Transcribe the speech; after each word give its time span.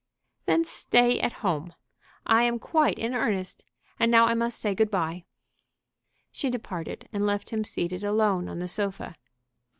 "Then 0.47 0.65
stay 0.65 1.19
at 1.19 1.31
home. 1.45 1.75
I 2.25 2.41
am 2.41 2.57
quite 2.57 2.97
in 2.97 3.13
earnest. 3.13 3.63
And 3.99 4.09
now 4.09 4.25
I 4.25 4.33
must 4.33 4.59
say 4.59 4.73
good 4.73 4.89
bye." 4.89 5.25
She 6.31 6.49
departed, 6.49 7.07
and 7.13 7.23
left 7.27 7.51
him 7.51 7.63
seated 7.63 8.03
alone 8.03 8.49
on 8.49 8.57
the 8.57 8.67
sofa. 8.67 9.13